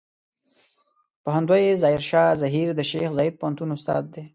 پوهندوی 1.23 1.67
ظاهر 1.81 2.01
شاه 2.09 2.29
زهير 2.41 2.67
د 2.75 2.81
شیخ 2.89 3.09
زايد 3.17 3.33
پوهنتون 3.39 3.69
استاد 3.77 4.03
دی. 4.13 4.23